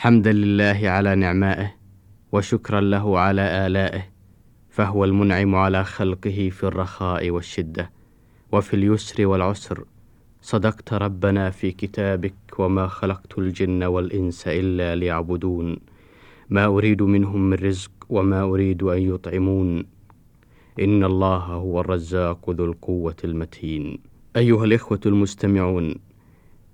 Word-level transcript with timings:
حمدا 0.00 0.32
لله 0.32 0.80
على 0.88 1.14
نعمائه 1.14 1.74
وشكرا 2.32 2.80
له 2.80 3.18
على 3.18 3.66
آلائه 3.66 4.02
فهو 4.68 5.04
المنعم 5.04 5.54
على 5.54 5.84
خلقه 5.84 6.50
في 6.52 6.64
الرخاء 6.64 7.30
والشدة 7.30 7.90
وفي 8.52 8.74
اليسر 8.74 9.26
والعسر. 9.26 9.84
صدقت 10.40 10.92
ربنا 10.92 11.50
في 11.50 11.70
كتابك 11.70 12.34
وما 12.58 12.86
خلقت 12.86 13.38
الجن 13.38 13.82
والإنس 13.82 14.48
إلا 14.48 14.94
ليعبدون. 14.94 15.76
ما 16.50 16.64
أريد 16.66 17.02
منهم 17.02 17.50
من 17.50 17.56
رزق 17.56 17.90
وما 18.08 18.42
أريد 18.42 18.82
أن 18.82 19.02
يطعمون. 19.14 19.84
إن 20.80 21.04
الله 21.04 21.38
هو 21.38 21.80
الرزاق 21.80 22.50
ذو 22.50 22.64
القوة 22.64 23.16
المتين. 23.24 23.98
أيها 24.36 24.64
الإخوة 24.64 25.00
المستمعون 25.06 25.94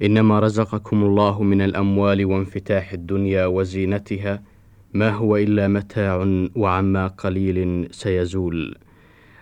إنما 0.03 0.41
رزقكم 0.41 1.05
الله 1.05 1.43
من 1.43 1.63
الأموال 1.63 2.25
وانفتاح 2.25 2.93
الدنيا 2.93 3.47
وزينتها 3.47 4.43
ما 4.95 5.11
هو 5.11 5.37
إلا 5.37 5.69
متاع 5.69 6.47
وعما 6.57 7.07
قليل 7.07 7.89
سيزول 7.91 8.77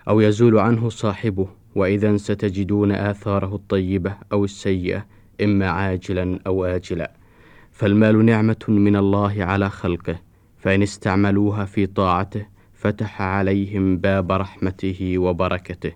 أو 0.07 0.21
يزول 0.21 0.59
عنه 0.59 0.89
صاحبه 0.89 1.47
وإذا 1.75 2.17
ستجدون 2.17 2.91
آثاره 2.91 3.55
الطيبة 3.55 4.17
أو 4.31 4.45
السيئة 4.45 5.05
إما 5.43 5.69
عاجلا 5.69 6.39
أو 6.47 6.65
آجلا. 6.65 7.11
فالمال 7.71 8.25
نعمة 8.25 8.65
من 8.67 8.95
الله 8.95 9.43
على 9.43 9.69
خلقه 9.69 10.19
فإن 10.57 10.81
استعملوها 10.81 11.65
في 11.65 11.85
طاعته 11.85 12.45
فتح 12.73 13.21
عليهم 13.21 13.97
باب 13.97 14.31
رحمته 14.31 15.17
وبركته. 15.17 15.91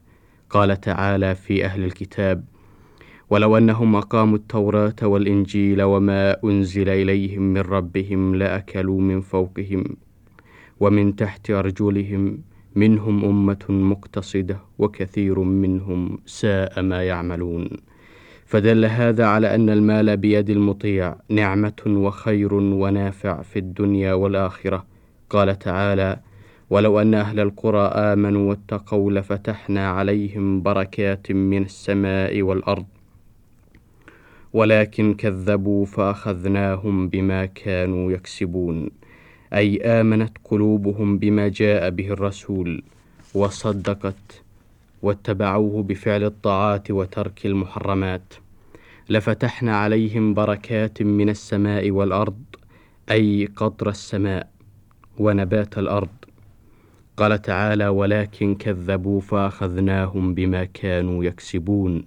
قال 0.50 0.82
تعالى 0.82 1.36
في 1.36 1.66
أهل 1.66 1.84
الكتاب 1.84 2.44
ولو 3.30 3.58
أنهم 3.58 3.96
أقاموا 3.96 4.38
التوراة 4.38 4.96
والإنجيل 5.04 5.82
وما 5.82 6.44
أنزل 6.44 6.90
إليهم 6.90 7.42
من 7.42 7.62
ربهم 7.62 8.36
لأكلوا 8.36 9.02
من 9.02 9.22
فوقهم 9.22 9.84
ومن 10.80 11.16
تحت 11.16 11.52
أرجلهم 11.52 12.38
منهم 12.76 13.26
أمة 13.26 13.66
مقتصدة 13.70 14.58
وكثير 14.80 15.40
منهم 15.40 16.20
ساء 16.26 16.82
ما 16.82 17.04
يعملون. 17.04 17.70
فدل 18.46 18.86
هذا 18.86 19.26
على 19.26 19.56
أن 19.56 19.70
المال 19.70 20.18
بيد 20.18 20.50
المطيع 20.50 21.16
نعمة 21.30 21.84
وخير 21.88 22.54
ونافع 22.54 23.42
في 23.42 23.60
الدنيا 23.60 24.14
والآخرة. 24.14 24.86
قال 25.30 25.60
تعالى 25.60 26.20
ولو 26.70 27.00
أن 27.02 27.14
أهل 27.14 27.40
القرى 27.40 27.88
آمنوا 27.88 28.50
واتقوا 28.50 29.12
لفتحنا 29.12 29.90
عليهم 29.90 30.62
بركات 30.62 31.32
من 31.32 31.64
السماء 31.64 32.42
والأرض 32.42 32.86
ولكن 34.58 35.14
كذبوا 35.14 35.86
فأخذناهم 35.86 37.08
بما 37.08 37.46
كانوا 37.46 38.12
يكسبون 38.12 38.90
أي 39.54 39.82
آمنت 39.82 40.38
قلوبهم 40.44 41.18
بما 41.18 41.48
جاء 41.48 41.90
به 41.90 42.08
الرسول 42.08 42.84
وصدقت 43.34 44.42
واتبعوه 45.02 45.84
بفعل 45.84 46.24
الطاعات 46.24 46.92
وترك 46.92 47.46
المحرمات. 47.46 48.34
لفتحنا 49.10 49.78
عليهم 49.78 50.34
بركات 50.34 51.02
من 51.02 51.30
السماء 51.30 51.92
والأرض 51.92 52.44
أي 53.12 53.50
قطر 53.56 53.90
السماء 53.90 54.50
ونبات 55.20 55.78
الأرض. 55.78 56.16
قال 57.18 57.42
تعالى 57.42 57.88
ولكن 57.88 58.56
كذبوا 58.56 59.22
فأخذناهم 59.22 60.34
بما 60.34 60.64
كانوا 60.64 61.24
يكسبون 61.24 62.04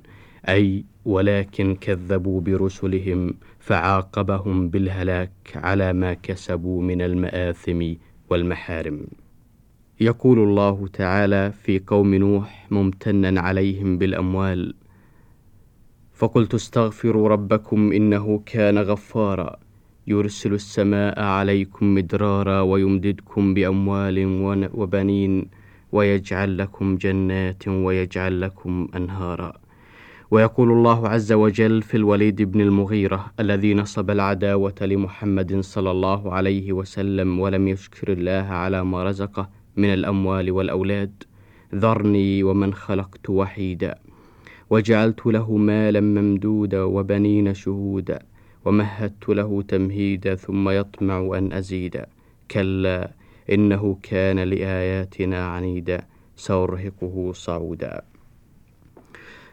أي 0.48 0.84
ولكن 1.04 1.76
كذبوا 1.80 2.40
برسلهم 2.40 3.34
فعاقبهم 3.58 4.68
بالهلاك 4.68 5.30
على 5.54 5.92
ما 5.92 6.14
كسبوا 6.14 6.82
من 6.82 7.02
المآثم 7.02 7.92
والمحارم. 8.30 9.06
يقول 10.00 10.38
الله 10.38 10.88
تعالى 10.92 11.52
في 11.62 11.80
قوم 11.86 12.14
نوح 12.14 12.66
ممتنا 12.70 13.40
عليهم 13.40 13.98
بالأموال 13.98 14.74
فقلت 16.12 16.54
استغفروا 16.54 17.28
ربكم 17.28 17.92
إنه 17.92 18.42
كان 18.46 18.78
غفارا 18.78 19.56
يرسل 20.06 20.52
السماء 20.54 21.20
عليكم 21.20 21.94
مدرارا 21.94 22.60
ويمددكم 22.60 23.54
بأموال 23.54 24.18
وبنين 24.74 25.46
ويجعل 25.92 26.58
لكم 26.58 26.96
جنات 26.96 27.68
ويجعل 27.68 28.40
لكم 28.40 28.88
أنهارا. 28.96 29.52
ويقول 30.30 30.72
الله 30.72 31.08
عز 31.08 31.32
وجل 31.32 31.82
في 31.82 31.96
الوليد 31.96 32.42
بن 32.42 32.60
المغيرة 32.60 33.32
الذي 33.40 33.74
نصب 33.74 34.10
العداوة 34.10 34.74
لمحمد 34.80 35.60
صلى 35.60 35.90
الله 35.90 36.32
عليه 36.32 36.72
وسلم 36.72 37.40
ولم 37.40 37.68
يشكر 37.68 38.12
الله 38.12 38.46
على 38.54 38.84
ما 38.84 39.04
رزقه 39.04 39.50
من 39.76 39.92
الأموال 39.92 40.50
والأولاد 40.50 41.22
ذرني 41.74 42.42
ومن 42.42 42.74
خلقت 42.74 43.30
وحيدا 43.30 43.94
وجعلت 44.70 45.26
له 45.26 45.56
مالا 45.56 46.00
ممدودا 46.00 46.82
وبنين 46.82 47.54
شهودا 47.54 48.18
ومهدت 48.64 49.28
له 49.28 49.62
تمهيدا 49.62 50.34
ثم 50.34 50.68
يطمع 50.68 51.38
أن 51.38 51.52
أزيدا 51.52 52.06
كلا 52.50 53.10
إنه 53.52 53.98
كان 54.02 54.38
لآياتنا 54.38 55.46
عنيدا 55.46 56.06
سأرهقه 56.36 57.32
صعودا. 57.34 58.02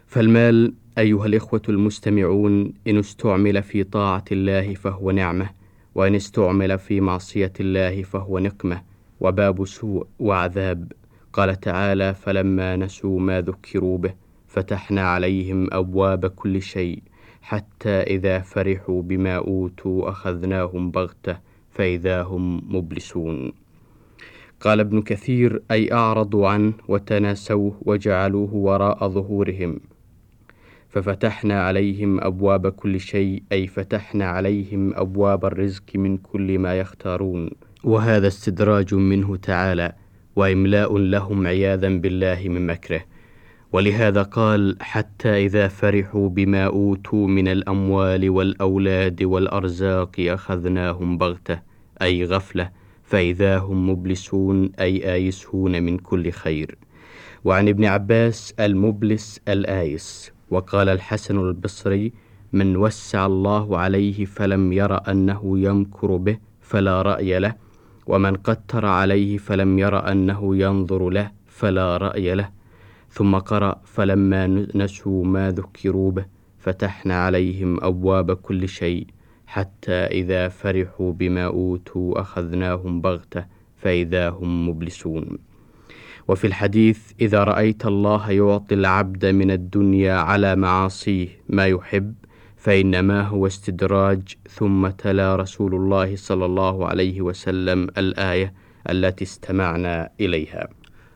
فالمال 0.07 0.73
أيها 0.97 1.25
الإخوة 1.25 1.61
المستمعون 1.69 2.73
إن 2.87 2.97
استعمل 2.97 3.63
في 3.63 3.83
طاعة 3.83 4.23
الله 4.31 4.73
فهو 4.73 5.11
نعمة 5.11 5.49
وإن 5.95 6.15
استعمل 6.15 6.79
في 6.79 7.01
معصية 7.01 7.53
الله 7.59 8.03
فهو 8.03 8.39
نقمة 8.39 8.81
وباب 9.19 9.65
سوء 9.65 10.07
وعذاب. 10.19 10.91
قال 11.33 11.59
تعالى 11.59 12.13
فلما 12.13 12.75
نسوا 12.75 13.19
ما 13.19 13.41
ذكروا 13.41 13.97
به 13.97 14.13
فتحنا 14.47 15.01
عليهم 15.01 15.67
أبواب 15.71 16.25
كل 16.25 16.61
شيء 16.61 17.01
حتى 17.41 17.89
إذا 17.89 18.39
فرحوا 18.39 19.01
بما 19.01 19.35
أوتوا 19.35 20.09
أخذناهم 20.09 20.91
بغتة 20.91 21.37
فإذا 21.71 22.21
هم 22.23 22.75
مبلسون. 22.75 23.51
قال 24.61 24.79
ابن 24.79 25.01
كثير 25.01 25.61
أي 25.71 25.93
أعرضوا 25.93 26.47
عنه 26.47 26.73
وتناسوه 26.87 27.81
وجعلوه 27.85 28.53
وراء 28.53 29.07
ظهورهم 29.07 29.79
ففتحنا 30.89 31.63
عليهم 31.63 32.23
أبواب 32.23 32.67
كل 32.67 32.99
شيء 32.99 33.43
أي 33.51 33.67
فتحنا 33.67 34.25
عليهم 34.25 34.93
أبواب 34.95 35.45
الرزق 35.45 35.83
من 35.95 36.17
كل 36.17 36.59
ما 36.59 36.79
يختارون. 36.79 37.49
وهذا 37.83 38.27
استدراج 38.27 38.93
منه 38.95 39.35
تعالى 39.35 39.93
وإملاء 40.35 40.97
لهم 40.97 41.47
عياذا 41.47 41.89
بالله 41.89 42.43
من 42.45 42.67
مكره. 42.67 43.01
ولهذا 43.71 44.23
قال 44.23 44.77
حتى 44.81 45.45
إذا 45.45 45.67
فرحوا 45.67 46.29
بما 46.29 46.65
أوتوا 46.65 47.27
من 47.27 47.47
الأموال 47.47 48.29
والأولاد 48.29 49.23
والأرزاق 49.23 50.15
أخذناهم 50.19 51.17
بغتة 51.17 51.59
أي 52.01 52.25
غفلة 52.25 52.69
فإذا 53.03 53.57
هم 53.57 53.89
مبلسون 53.89 54.71
أي 54.79 55.13
آيسون 55.13 55.83
من 55.83 55.97
كل 55.97 56.31
خير. 56.31 56.77
وعن 57.43 57.67
ابن 57.67 57.85
عباس 57.85 58.53
المبلس 58.59 59.41
الآيس. 59.47 60.36
وقال 60.49 60.89
الحسن 60.89 61.39
البصري 61.39 62.13
من 62.53 62.77
وسع 62.77 63.25
الله 63.25 63.77
عليه 63.77 64.25
فلم 64.25 64.73
ير 64.73 65.11
أنه 65.11 65.59
يمكر 65.59 66.15
به 66.15 66.37
فلا 66.61 67.01
رأي 67.01 67.39
له 67.39 67.55
ومن 68.07 68.35
قتر 68.35 68.85
عليه 68.85 69.37
فلم 69.37 69.79
ير 69.79 70.11
أنه 70.11 70.57
ينظر 70.57 71.09
له 71.09 71.31
فلا 71.45 71.97
رأي 71.97 72.35
له 72.35 72.49
ثم 73.09 73.35
قرأ 73.35 73.81
فلما 73.85 74.47
نسوا 74.75 75.25
ما 75.25 75.51
ذكروا 75.51 76.11
به 76.11 76.25
فتحنا 76.59 77.25
عليهم 77.25 77.83
أبواب 77.83 78.33
كل 78.33 78.67
شيء 78.69 79.07
حتى 79.47 79.91
إذا 79.91 80.47
فرحوا 80.47 81.11
بما 81.11 81.45
أوتوا 81.45 82.21
أخذناهم 82.21 83.01
بغتة 83.01 83.45
فإذا 83.77 84.29
هم 84.29 84.69
مبلسون. 84.69 85.37
وفي 86.27 86.47
الحديث 86.47 86.99
إذا 87.21 87.43
رأيت 87.43 87.85
الله 87.85 88.31
يعطي 88.31 88.75
العبد 88.75 89.25
من 89.25 89.51
الدنيا 89.51 90.13
على 90.13 90.55
معاصيه 90.55 91.27
ما 91.49 91.65
يحب 91.67 92.13
فإنما 92.57 93.21
هو 93.21 93.47
استدراج 93.47 94.21
ثم 94.49 94.87
تلا 94.87 95.35
رسول 95.35 95.75
الله 95.75 96.15
صلى 96.15 96.45
الله 96.45 96.87
عليه 96.87 97.21
وسلم 97.21 97.87
الآية 97.97 98.53
التي 98.89 99.23
استمعنا 99.23 100.09
إليها. 100.19 100.67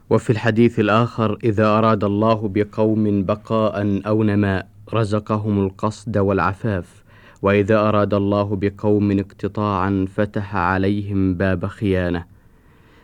وفي 0.10 0.30
الحديث 0.30 0.80
الآخر 0.80 1.38
إذا 1.44 1.68
أراد 1.68 2.04
الله 2.04 2.52
بقوم 2.56 3.24
بقاء 3.24 4.02
أو 4.08 4.24
نماء 4.24 4.68
رزقهم 4.94 5.66
القصد 5.66 6.18
والعفاف 6.18 7.04
وإذا 7.42 7.80
أراد 7.80 8.14
الله 8.14 8.56
بقوم 8.56 9.20
اقتطاعا 9.20 10.06
فتح 10.16 10.56
عليهم 10.56 11.34
باب 11.34 11.66
خيانة. 11.66 12.26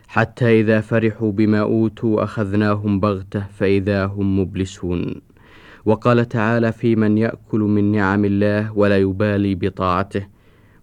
حتى 0.08 0.60
إذا 0.60 0.80
فرحوا 0.80 1.32
بما 1.32 1.60
أوتوا 1.60 2.24
أخذناهم 2.24 3.00
بغتة 3.00 3.40
فإذا 3.40 4.06
هم 4.06 4.40
مبلسون. 4.40 5.14
وقال 5.84 6.28
تعالى 6.28 6.72
في 6.72 6.96
من 6.96 7.18
يأكل 7.18 7.60
من 7.60 7.92
نعم 7.92 8.24
الله 8.24 8.72
ولا 8.78 8.98
يبالي 8.98 9.54
بطاعته 9.54 10.26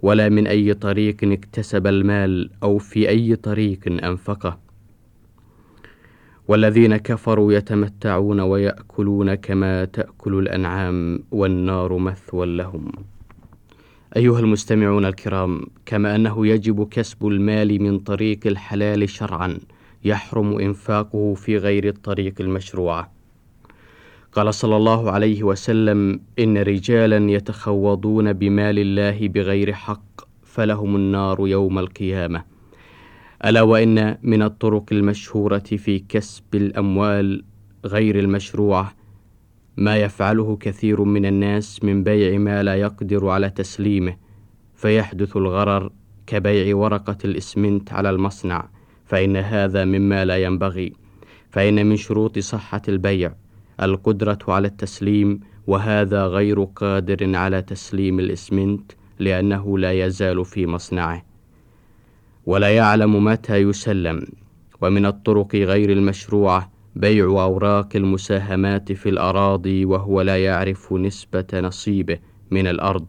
ولا 0.02 0.30
من 0.30 0.48
أي 0.48 0.74
طريق 0.74 1.18
اكتسب 1.24 1.88
المال 1.88 2.50
أو 2.64 2.78
في 2.78 3.10
أي 3.10 3.36
طريق 3.36 4.04
أنفقه. 4.04 4.60
والذين 6.48 6.98
كفروا 6.98 7.54
يتمتعون 7.54 8.40
ويأكلون 8.40 9.36
كما 9.36 9.86
تأكل 9.86 10.40
الأنعام 10.40 11.20
والنار 11.32 11.98
مثوى 11.98 12.46
لهم. 12.46 12.92
أيها 14.16 14.40
المستمعون 14.40 15.06
الكرام 15.06 15.62
كما 15.86 16.16
أنه 16.16 16.48
يجب 16.48 16.88
كسب 16.88 17.28
المال 17.28 17.82
من 17.82 18.00
طريق 18.00 18.40
الحلال 18.46 19.10
شرعا 19.10 19.58
يحرم 20.06 20.60
إنفاقه 20.60 21.34
في 21.34 21.58
غير 21.58 21.88
الطريق 21.88 22.34
المشروعة 22.40 23.12
قال 24.32 24.54
صلى 24.54 24.78
الله 24.78 25.12
عليه 25.12 25.44
وسلم 25.44 26.20
إن 26.40 26.58
رجالا 26.58 27.32
يتخوضون 27.32 28.34
بمال 28.34 28.80
الله 28.80 29.28
بغير 29.28 29.74
حق 29.74 30.22
فلهم 30.44 30.96
النار 30.96 31.48
يوم 31.48 31.80
القيامة. 31.80 32.44
ألا 33.46 33.62
وإن 33.62 34.18
من 34.24 34.42
الطرق 34.42 34.86
المشهورة 34.92 35.60
في 35.60 36.00
كسب 36.00 36.56
الأموال 36.56 37.44
غير 37.86 38.20
المشروعة 38.20 38.94
ما 39.78 39.98
يفعله 39.98 40.58
كثير 40.60 41.04
من 41.04 41.26
الناس 41.26 41.84
من 41.84 42.04
بيع 42.04 42.38
ما 42.38 42.64
لا 42.64 42.76
يقدر 42.76 43.28
على 43.28 43.50
تسليمه 43.50 44.18
فيحدث 44.76 45.38
الغرر 45.38 45.92
كبيع 46.28 46.76
ورقة 46.76 47.18
الإسمنت 47.26 47.94
على 47.94 48.10
المصنع 48.10 48.70
فإن 49.06 49.38
هذا 49.38 49.86
مما 49.86 50.26
لا 50.26 50.38
ينبغي 50.38 50.94
فإن 51.50 51.86
من 51.86 51.96
شروط 51.96 52.40
صحة 52.40 52.82
البيع 52.88 53.34
القدرة 53.82 54.40
على 54.48 54.68
التسليم 54.68 55.40
وهذا 55.68 56.26
غير 56.26 56.64
قادر 56.64 57.36
على 57.36 57.62
تسليم 57.62 58.20
الإسمنت 58.20 58.92
لأنه 59.20 59.78
لا 59.78 59.92
يزال 59.92 60.46
في 60.46 60.68
مصنعه. 60.68 61.26
ولا 62.46 62.70
يعلم 62.76 63.24
متى 63.24 63.58
يسلم 63.58 64.28
ومن 64.82 65.06
الطرق 65.06 65.56
غير 65.56 65.92
المشروعة 65.92 66.72
بيع 66.96 67.26
أوراق 67.26 67.96
المساهمات 67.96 68.92
في 68.92 69.10
الأراضي 69.10 69.86
وهو 69.86 70.22
لا 70.22 70.44
يعرف 70.44 70.94
نسبة 70.94 71.46
نصيبه 71.54 72.18
من 72.52 72.68
الأرض 72.68 73.06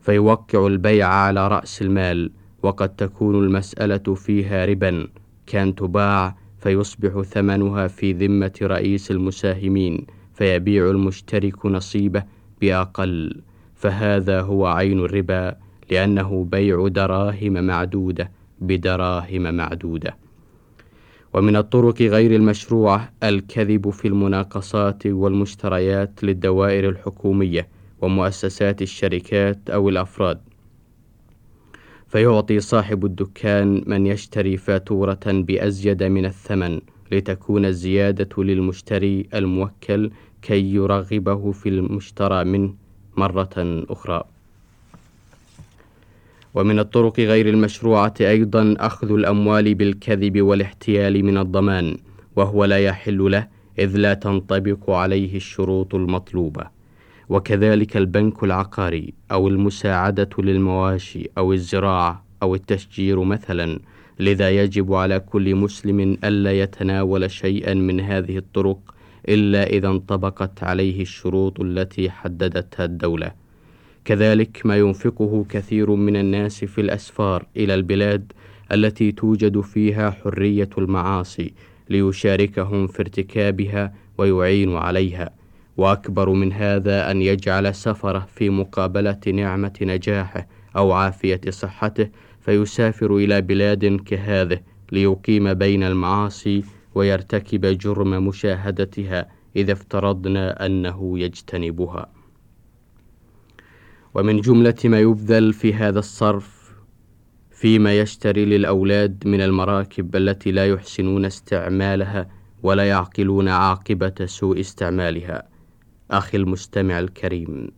فيوقع 0.00 0.66
البيع 0.66 1.08
على 1.08 1.48
رأس 1.48 1.82
المال 1.82 2.30
وقد 2.62 2.88
تكون 2.88 3.44
المسألة 3.44 4.14
فيها 4.14 4.64
ربا 4.64 5.08
كان 5.46 5.74
تباع 5.74 6.36
فيصبح 6.58 7.22
ثمنها 7.22 7.86
في 7.86 8.12
ذمة 8.12 8.58
رئيس 8.62 9.10
المساهمين 9.10 10.06
فيبيع 10.34 10.90
المشترك 10.90 11.66
نصيبه 11.66 12.22
بأقل 12.60 13.42
فهذا 13.74 14.40
هو 14.40 14.66
عين 14.66 14.98
الربا 14.98 15.56
لأنه 15.90 16.46
بيع 16.50 16.88
دراهم 16.88 17.64
معدودة 17.64 18.30
بدراهم 18.60 19.54
معدودة. 19.54 20.16
ومن 21.34 21.56
الطرق 21.56 22.02
غير 22.02 22.36
المشروعة 22.36 23.12
الكذب 23.22 23.90
في 23.90 24.08
المناقصات 24.08 25.06
والمشتريات 25.06 26.24
للدوائر 26.24 26.88
الحكومية 26.88 27.68
ومؤسسات 28.00 28.82
الشركات 28.82 29.70
أو 29.70 29.88
الأفراد. 29.88 30.40
فيعطي 32.08 32.60
صاحب 32.60 33.04
الدكان 33.04 33.82
من 33.86 34.06
يشتري 34.06 34.56
فاتورة 34.56 35.20
بأزيد 35.26 36.02
من 36.02 36.24
الثمن 36.24 36.80
لتكون 37.12 37.64
الزيادة 37.64 38.42
للمشتري 38.42 39.28
الموكل 39.34 40.10
كي 40.42 40.74
يرغبه 40.74 41.52
في 41.52 41.68
المشترى 41.68 42.44
منه 42.44 42.74
مرة 43.16 43.84
أخرى. 43.90 44.24
ومن 46.54 46.78
الطرق 46.78 47.20
غير 47.20 47.48
المشروعة 47.48 48.14
أيضا 48.20 48.74
أخذ 48.78 49.12
الأموال 49.12 49.74
بالكذب 49.74 50.42
والاحتيال 50.42 51.24
من 51.24 51.38
الضمان 51.38 51.96
وهو 52.36 52.64
لا 52.64 52.78
يحل 52.78 53.30
له 53.30 53.48
إذ 53.78 53.96
لا 53.96 54.14
تنطبق 54.14 54.90
عليه 54.90 55.36
الشروط 55.36 55.94
المطلوبة. 55.94 56.80
وكذلك 57.28 57.96
البنك 57.96 58.44
العقاري 58.44 59.14
أو 59.32 59.48
المساعدة 59.48 60.28
للمواشي 60.38 61.30
أو 61.38 61.52
الزراعة 61.52 62.24
أو 62.42 62.54
التشجير 62.54 63.24
مثلا 63.24 63.78
لذا 64.20 64.50
يجب 64.50 64.94
على 64.94 65.20
كل 65.20 65.54
مسلم 65.54 66.18
ألا 66.24 66.52
يتناول 66.60 67.30
شيئا 67.30 67.74
من 67.74 68.00
هذه 68.00 68.36
الطرق 68.36 68.94
إلا 69.28 69.66
إذا 69.66 69.88
انطبقت 69.88 70.62
عليه 70.62 71.02
الشروط 71.02 71.60
التي 71.60 72.10
حددتها 72.10 72.84
الدولة. 72.84 73.32
كذلك 74.04 74.60
ما 74.64 74.76
ينفقه 74.76 75.46
كثير 75.48 75.90
من 75.90 76.16
الناس 76.16 76.64
في 76.64 76.80
الأسفار 76.80 77.46
إلى 77.56 77.74
البلاد 77.74 78.32
التي 78.72 79.12
توجد 79.12 79.60
فيها 79.60 80.10
حرية 80.10 80.70
المعاصي 80.78 81.52
ليشاركهم 81.88 82.86
في 82.86 83.00
ارتكابها 83.00 83.94
ويعين 84.18 84.76
عليها. 84.76 85.30
وأكبر 85.76 86.30
من 86.30 86.52
هذا 86.52 87.10
أن 87.10 87.22
يجعل 87.22 87.74
سفره 87.74 88.26
في 88.34 88.50
مقابلة 88.50 89.20
نعمة 89.26 89.72
نجاحه 89.82 90.46
أو 90.76 90.92
عافية 90.92 91.40
صحته 91.48 92.08
فيسافر 92.40 93.16
إلى 93.16 93.40
بلاد 93.40 94.00
كهذه 94.06 94.60
ليقيم 94.92 95.54
بين 95.54 95.82
المعاصي 95.82 96.64
ويرتكب 96.94 97.66
جرم 97.66 98.26
مشاهدتها 98.26 99.28
إذا 99.56 99.72
افترضنا 99.72 100.66
أنه 100.66 101.18
يجتنبها. 101.18 102.19
ومن 104.14 104.40
جملة 104.40 104.74
ما 104.84 105.00
يبذل 105.00 105.52
في 105.52 105.74
هذا 105.74 105.98
الصرف 105.98 106.60
فيما 107.50 107.98
يشتري 107.98 108.44
للأولاد 108.44 109.22
من 109.26 109.40
المراكب 109.40 110.16
التي 110.16 110.50
لا 110.52 110.66
يحسنون 110.66 111.24
استعمالها 111.24 112.28
ولا 112.62 112.88
يعقلون 112.88 113.48
عاقبة 113.48 114.14
سوء 114.24 114.60
استعمالها. 114.60 115.42
أخي 116.10 116.38
المستمع 116.38 116.98
الكريم 116.98 117.70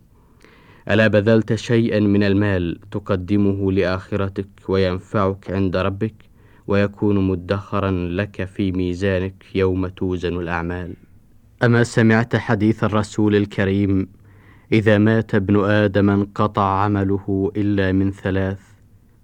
ألا 0.89 1.07
بذلت 1.07 1.55
شيئا 1.55 1.99
من 1.99 2.23
المال 2.23 2.79
تقدمه 2.91 3.71
لآخرتك 3.71 4.49
وينفعك 4.67 5.51
عند 5.51 5.75
ربك 5.75 6.15
ويكون 6.67 7.27
مدخرا 7.27 7.91
لك 7.91 8.45
في 8.45 8.71
ميزانك 8.71 9.43
يوم 9.55 9.87
توزن 9.87 10.39
الأعمال؟ 10.39 10.93
أما 11.63 11.83
سمعت 11.83 12.35
حديث 12.35 12.83
الرسول 12.83 13.35
الكريم 13.35 14.07
إذا 14.73 14.97
مات 14.97 15.35
ابن 15.35 15.65
آدم 15.65 16.09
انقطع 16.09 16.83
عمله 16.83 17.51
إلا 17.57 17.91
من 17.91 18.11
ثلاث 18.11 18.59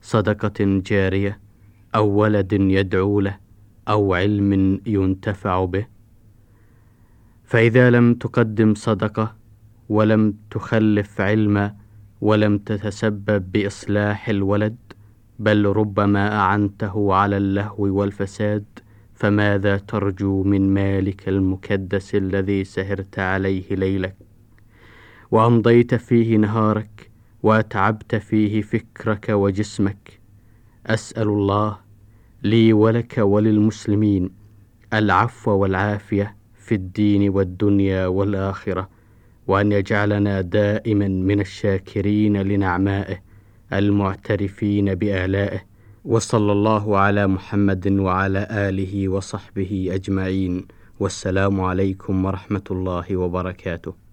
صدقة 0.01 0.81
جارية 0.86 1.39
أو 1.96 2.08
ولد 2.08 2.53
يدعو 2.53 3.20
له 3.20 3.38
أو 3.88 4.13
علم 4.13 4.82
ينتفع 4.86 5.65
به. 5.65 5.86
فإذا 7.44 7.89
لم 7.89 8.13
تقدم 8.13 8.75
صدقة 8.75 9.36
ولم 9.89 10.34
تخلف 10.51 11.22
علما 11.22 11.75
ولم 12.22 12.58
تتسبب 12.58 13.51
بإصلاح 13.51 14.29
الولد 14.29 14.77
بل 15.39 15.65
ربما 15.65 16.39
أعنته 16.39 17.13
على 17.13 17.38
اللهو 17.38 18.00
والفساد 18.00 18.65
فماذا 19.13 19.77
ترجو 19.77 20.44
من 20.44 20.74
مالك 20.74 21.29
المكدس 21.29 22.15
الذي 22.15 22.63
سهرت 22.63 23.20
عليه 23.20 23.75
ليلك؟ 23.75 24.28
وأمضيت 25.31 25.95
فيه 25.95 26.38
نهارك 26.38 27.09
وأتعبت 27.43 28.15
فيه 28.15 28.62
فكرك 28.62 29.29
وجسمك. 29.29 30.19
أسأل 30.88 31.27
الله 31.27 31.77
لي 32.43 32.74
ولك 32.74 33.17
وللمسلمين 33.17 34.29
العفو 34.93 35.51
والعافية 35.51 36.36
في 36.59 36.75
الدين 36.75 37.29
والدنيا 37.29 38.07
والآخرة 38.07 38.89
وأن 39.48 39.71
يجعلنا 39.71 40.41
دائما 40.41 41.07
من 41.07 41.39
الشاكرين 41.39 42.38
لنعمائه 42.41 43.21
المعترفين 43.74 44.95
بآلائه. 44.95 45.62
وصلى 46.05 46.51
الله 46.51 46.98
على 46.98 47.27
محمد 47.27 47.88
وعلى 47.88 48.48
آله 48.51 49.09
وصحبه 49.09 49.89
أجمعين. 49.91 50.67
والسلام 51.00 51.62
عليكم 51.62 52.25
ورحمة 52.25 52.63
الله 52.71 53.17
وبركاته. 53.17 54.09